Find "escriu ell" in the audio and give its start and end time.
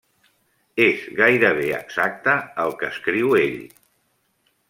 2.95-3.61